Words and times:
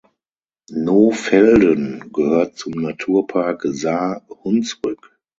Nohfelden 0.71 2.11
gehört 2.11 2.57
zum 2.57 2.71
Naturpark 2.73 3.61
Saar-Hunsrück. 3.65 5.15